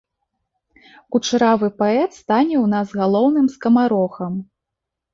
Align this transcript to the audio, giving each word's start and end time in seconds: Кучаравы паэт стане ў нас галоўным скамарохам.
Кучаравы 1.15 1.69
паэт 1.83 2.11
стане 2.21 2.55
ў 2.63 2.67
нас 2.75 2.87
галоўным 3.05 3.47
скамарохам. 3.57 4.33